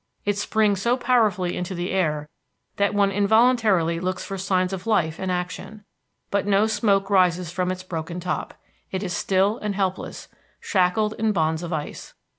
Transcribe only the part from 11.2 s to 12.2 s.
bonds of ice.